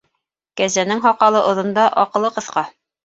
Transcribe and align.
Кәзәнең 0.61 1.03
һаҡалы 1.03 1.43
оҙон 1.53 1.69
да, 1.79 1.85
аҡылы 2.05 2.33
ҡыҫҡа. 2.39 2.65